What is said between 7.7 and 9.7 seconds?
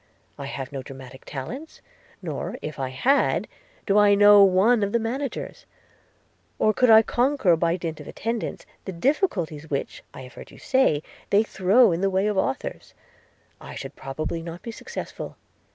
dint of attendance, the difficulties